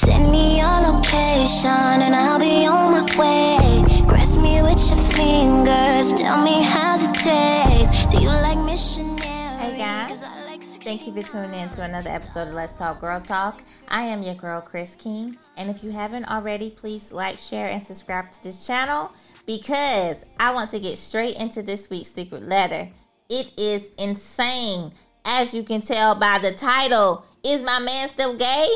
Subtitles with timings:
[0.00, 4.06] Send me your location and I'll be on my way.
[4.06, 8.08] Grasp me with your fingers, tell me how's it taste.
[8.08, 9.20] Do you like missionary?
[9.58, 13.20] Hey guys, like thank you for tuning in to another episode of Let's Talk Girl
[13.20, 13.62] Talk.
[13.88, 17.82] I am your girl, Chris King, and if you haven't already, please like, share, and
[17.82, 19.12] subscribe to this channel
[19.44, 22.88] because I want to get straight into this week's secret letter.
[23.28, 24.92] It is insane,
[25.26, 27.26] as you can tell by the title.
[27.44, 28.66] Is my man still gay?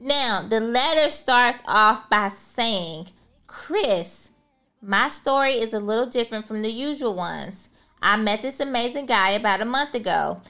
[0.00, 3.08] Now, the letter starts off by saying,
[3.46, 4.30] Chris,
[4.82, 7.70] my story is a little different from the usual ones.
[8.02, 10.42] I met this amazing guy about a month ago.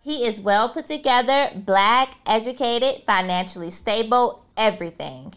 [0.00, 5.34] He is well put together, black, educated, financially stable, everything.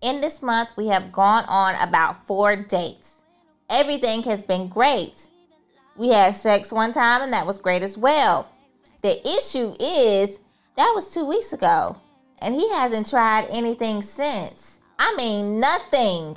[0.00, 3.22] In this month, we have gone on about four dates.
[3.70, 5.30] Everything has been great.
[5.96, 8.50] We had sex one time, and that was great as well.
[9.02, 10.40] The issue is
[10.76, 11.96] that was two weeks ago,
[12.40, 14.78] and he hasn't tried anything since.
[14.98, 16.36] I mean, nothing.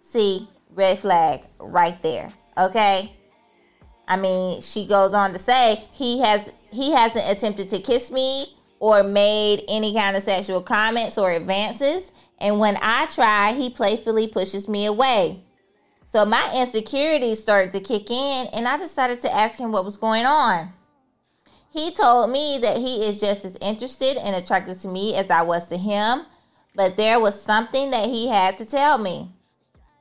[0.00, 2.32] See, red flag right there.
[2.56, 3.12] Okay.
[4.08, 8.54] I mean, she goes on to say he has he hasn't attempted to kiss me
[8.78, 14.28] or made any kind of sexual comments or advances, and when I try, he playfully
[14.28, 15.42] pushes me away.
[16.04, 19.96] So my insecurities started to kick in, and I decided to ask him what was
[19.96, 20.72] going on.
[21.76, 25.42] He told me that he is just as interested and attracted to me as I
[25.42, 26.24] was to him,
[26.74, 29.30] but there was something that he had to tell me.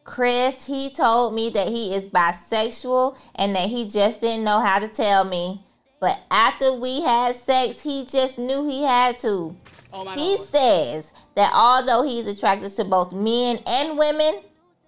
[0.06, 4.80] Chris, he told me that he is bisexual and that he just didn't know how
[4.80, 5.64] to tell me.
[6.00, 9.54] But after we had sex, he just knew he had to.
[9.92, 14.40] Oh, he says that although he's attracted to both men and women,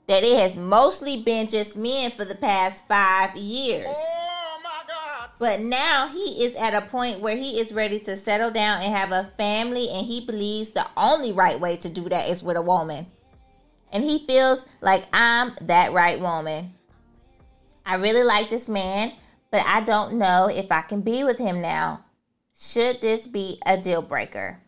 [0.08, 3.98] that it has mostly been just men for the past five years.
[5.40, 8.94] But now he is at a point where he is ready to settle down and
[8.94, 12.58] have a family, and he believes the only right way to do that is with
[12.58, 13.08] a woman.
[13.92, 16.74] And he feels like I'm that right woman.
[17.86, 19.14] I really like this man,
[19.52, 22.04] but I don't know if I can be with him now.
[22.60, 24.60] Should this be a deal breaker?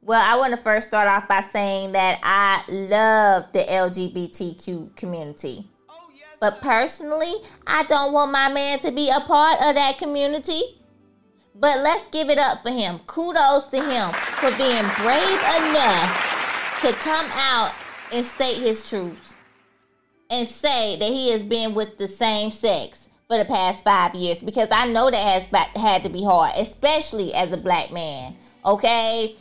[0.00, 5.68] Well, I want to first start off by saying that I love the LGBTQ community.
[6.40, 7.34] But personally,
[7.66, 10.62] I don't want my man to be a part of that community.
[11.54, 12.98] But let's give it up for him.
[13.06, 17.72] Kudos to him for being brave enough to come out
[18.12, 19.34] and state his truth
[20.30, 24.40] and say that he has been with the same sex for the past five years
[24.40, 28.36] because I know that has had to be hard, especially as a black man.
[28.64, 29.36] Okay,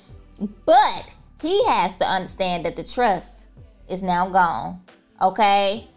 [0.66, 3.50] but he has to understand that the trust
[3.90, 4.82] is now gone.
[5.22, 5.88] Okay,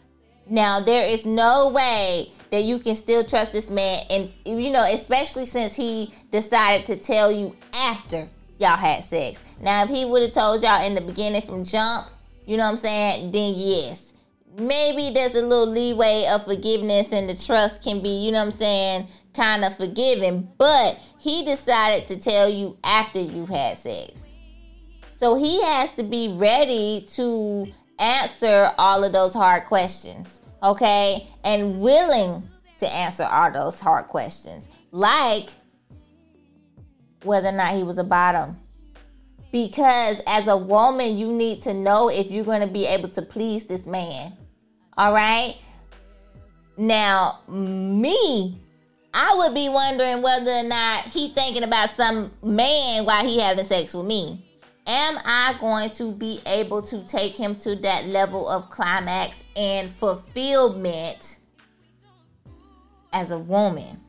[0.49, 4.85] now there is no way that you can still trust this man, and you know,
[4.93, 9.45] especially since he decided to tell you after y'all had sex.
[9.61, 12.07] Now, if he would have told y'all in the beginning from jump,
[12.47, 13.33] you know what I'm saying?
[13.33, 14.15] Then yes,
[14.59, 18.55] maybe there's a little leeway of forgiveness, and the trust can be, you know what
[18.55, 20.49] I'm saying, kind of forgiven.
[20.59, 24.33] But he decided to tell you after you had sex.
[25.13, 27.67] So he has to be ready to
[27.99, 31.27] answer all of those hard questions, okay?
[31.45, 32.43] And willing
[32.79, 35.51] to answer all those hard questions, like
[37.25, 38.57] whether or not he was a bottom.
[39.53, 43.23] Because as a woman, you need to know if you're going to be able to
[43.23, 44.37] please this man.
[44.99, 45.57] All right?
[46.77, 48.61] Now, me,
[49.15, 53.65] I would be wondering whether or not he thinking about some man while he having
[53.65, 54.46] sex with me
[54.87, 59.91] am I going to be able to take him to that level of climax and
[59.91, 61.39] fulfillment
[63.13, 64.01] as a woman?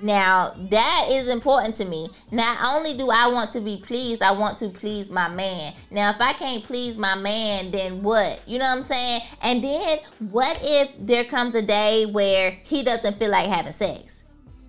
[0.00, 2.08] Now, that is important to me.
[2.30, 5.72] Not only do I want to be pleased, I want to please my man.
[5.90, 8.42] Now, if I can't please my man, then what?
[8.46, 9.22] You know what I'm saying?
[9.40, 9.98] And then,
[10.30, 14.24] what if there comes a day where he doesn't feel like having sex?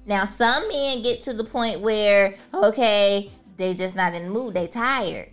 [0.05, 4.53] Now, some men get to the point where, okay, they just not in the mood,
[4.53, 5.29] they tired.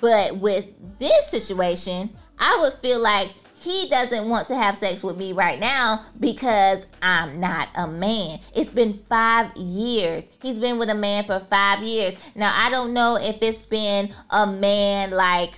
[0.00, 0.66] But with
[0.98, 5.58] this situation, I would feel like he doesn't want to have sex with me right
[5.58, 8.38] now because I'm not a man.
[8.54, 10.30] It's been five years.
[10.42, 12.14] He's been with a man for five years.
[12.34, 15.54] Now I don't know if it's been a man like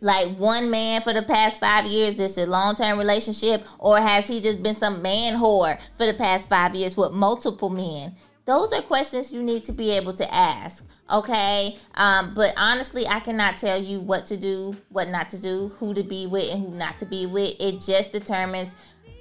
[0.00, 4.28] like one man for the past five years this is a long-term relationship or has
[4.28, 8.14] he just been some man whore for the past five years with multiple men
[8.48, 13.20] those are questions you need to be able to ask okay um, but honestly i
[13.20, 16.66] cannot tell you what to do what not to do who to be with and
[16.66, 18.74] who not to be with it just determines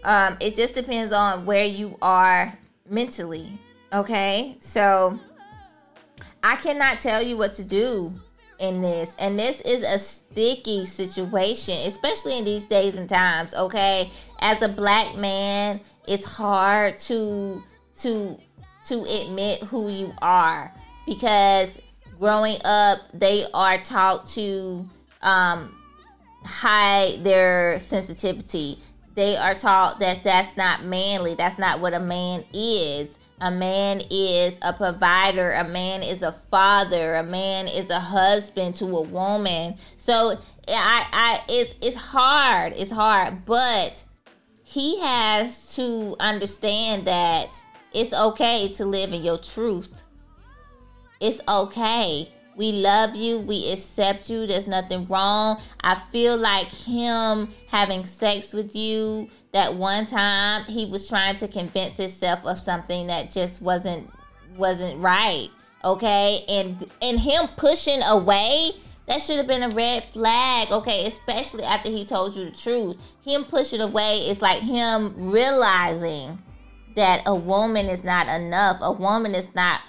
[0.03, 2.57] um, it just depends on where you are
[2.89, 3.59] mentally
[3.91, 5.19] okay so
[6.43, 8.13] I cannot tell you what to do
[8.59, 9.15] in this.
[9.19, 14.09] And this is a sticky situation, especially in these days and times, okay?
[14.39, 17.61] As a black man, it's hard to
[17.99, 18.39] to
[18.87, 20.73] to admit who you are
[21.05, 21.79] because
[22.19, 24.87] growing up they are taught to
[25.21, 25.73] um
[26.47, 28.79] hide their sensitivity.
[29.15, 31.35] They are taught that that's not manly.
[31.35, 33.17] That's not what a man is.
[33.41, 35.51] A man is a provider.
[35.51, 37.15] A man is a father.
[37.15, 39.75] A man is a husband to a woman.
[39.97, 40.37] So
[40.67, 42.73] I, I, it's it's hard.
[42.75, 44.03] It's hard, but
[44.63, 47.49] he has to understand that
[47.97, 50.03] it's okay to live in your truth.
[51.19, 53.37] It's okay we love you.
[53.37, 54.47] We accept you.
[54.47, 55.61] There's nothing wrong.
[55.81, 61.47] I feel like him having sex with you that one time, he was trying to
[61.47, 64.11] convince himself of something that just wasn't
[64.57, 65.49] wasn't right.
[65.85, 66.43] Okay?
[66.49, 68.71] And and him pushing away
[69.05, 71.05] that should have been a red flag, okay?
[71.05, 72.97] Especially after he told you the truth.
[73.23, 76.39] Him pushing away is like him realizing
[76.97, 78.79] that a woman is not enough.
[78.81, 79.81] A woman is not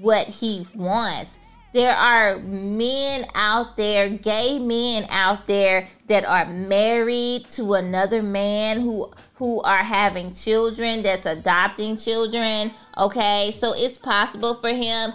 [0.00, 1.38] what he wants
[1.72, 8.80] there are men out there, gay men out there that are married to another man
[8.80, 13.50] who who are having children, that's adopting children, okay?
[13.52, 15.12] So it's possible for him.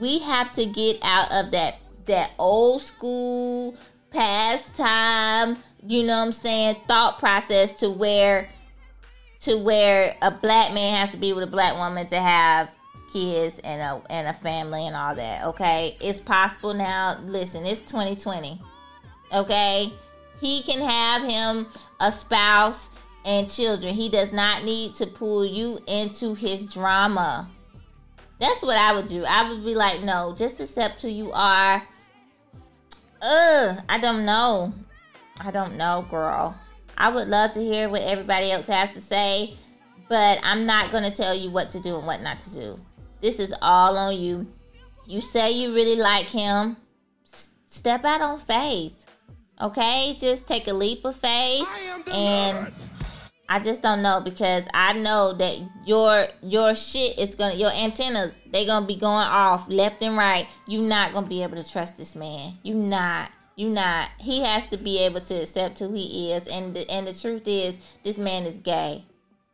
[0.00, 3.76] We have to get out of that that old school
[4.10, 8.48] pastime, you know what I'm saying, thought process to where
[9.40, 12.74] to where a black man has to be with a black woman to have
[13.12, 15.44] kids and a and a family and all that.
[15.44, 17.18] Okay, it's possible now.
[17.24, 18.60] Listen, it's 2020.
[19.32, 19.92] Okay,
[20.40, 21.66] he can have him
[22.00, 22.90] a spouse
[23.24, 23.94] and children.
[23.94, 27.50] He does not need to pull you into his drama.
[28.38, 29.24] That's what I would do.
[29.28, 31.82] I would be like, no, just accept who you are.
[33.20, 34.72] Ugh, I don't know.
[35.38, 36.58] I don't know, girl.
[37.00, 39.54] I would love to hear what everybody else has to say,
[40.10, 42.80] but I'm not going to tell you what to do and what not to do.
[43.22, 44.46] This is all on you.
[45.06, 46.76] You say you really like him.
[47.24, 49.06] Step out on faith.
[49.62, 50.14] Okay?
[50.18, 51.66] Just take a leap of faith
[52.12, 52.72] and Lord.
[53.48, 58.32] I just don't know because I know that your your shit is gonna your antennas
[58.52, 60.46] they gonna be going off left and right.
[60.68, 62.52] You're not gonna be able to trust this man.
[62.62, 63.32] You're not.
[63.60, 64.08] You not.
[64.18, 67.46] He has to be able to accept who he is, and the, and the truth
[67.46, 69.04] is, this man is gay.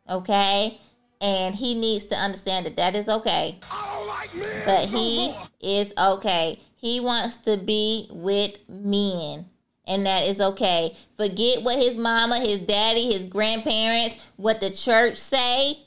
[0.09, 0.79] Okay,
[1.19, 3.59] and he needs to understand that that is okay.
[4.07, 4.29] Like
[4.63, 6.57] but he is okay.
[6.77, 9.47] He wants to be with men.
[9.85, 10.95] And that is okay.
[11.17, 15.79] Forget what his mama, his daddy, his grandparents, what the church say.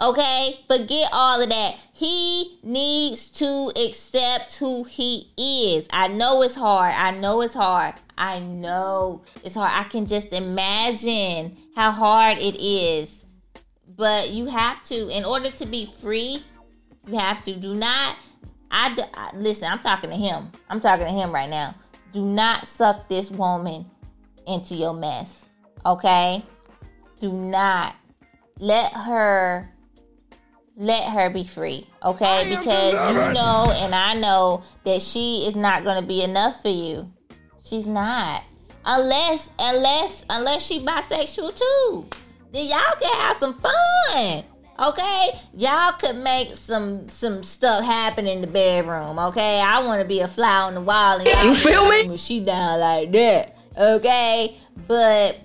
[0.00, 0.60] Okay?
[0.68, 1.76] Forget all of that.
[1.92, 5.88] He needs to accept who he is.
[5.92, 6.94] I know it's hard.
[6.94, 7.94] I know it's hard.
[8.18, 9.72] I know it's hard.
[9.72, 13.26] I can just imagine how hard it is
[13.96, 16.42] but you have to in order to be free
[17.06, 18.16] you have to do not
[18.70, 21.74] I, I listen i'm talking to him i'm talking to him right now
[22.12, 23.86] do not suck this woman
[24.46, 25.46] into your mess
[25.84, 26.42] okay
[27.20, 27.96] do not
[28.58, 29.70] let her
[30.76, 35.84] let her be free okay because you know and i know that she is not
[35.84, 37.10] going to be enough for you
[37.64, 38.42] she's not
[38.84, 42.06] unless unless unless she bisexual too
[42.52, 44.42] then y'all can have some fun.
[44.78, 49.18] Okay, y'all could make some some stuff happen in the bedroom.
[49.18, 52.08] Okay, I want to be a fly on the wall, and you feel me?
[52.08, 53.56] When she down like that.
[53.78, 54.56] Okay,
[54.86, 55.38] but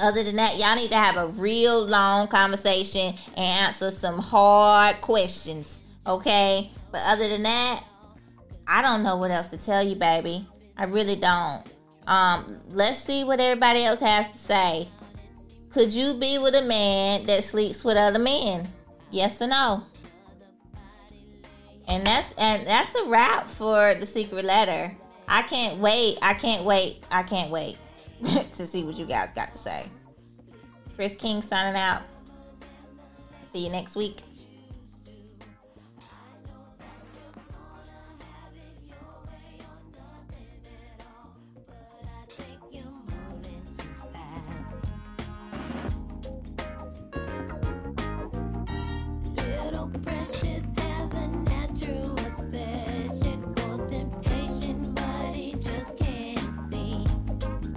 [0.00, 5.00] other than that, y'all need to have a real long conversation and answer some hard
[5.00, 5.84] questions.
[6.06, 7.82] Okay, but other than that,
[8.66, 10.46] I don't know what else to tell you, baby.
[10.76, 11.64] I really don't.
[12.06, 14.88] Um, let's see what everybody else has to say.
[15.70, 18.68] Could you be with a man that sleeps with other men?
[19.10, 19.82] Yes or no?
[21.86, 24.94] And that's and that's a wrap for the secret letter.
[25.26, 26.18] I can't wait.
[26.22, 27.02] I can't wait.
[27.10, 27.78] I can't wait
[28.52, 29.86] to see what you guys got to say.
[30.96, 32.02] Chris King signing out.
[33.44, 34.22] See you next week.